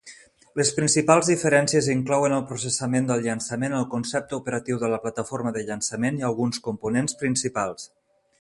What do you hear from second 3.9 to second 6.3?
concepte operatiu de la plataforma de llançament i